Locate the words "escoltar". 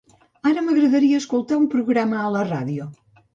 1.23-1.59